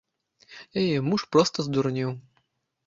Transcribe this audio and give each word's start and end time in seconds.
Яе 0.83 0.97
муж 1.11 1.21
проста 1.37 1.57
здурнеў. 1.69 2.19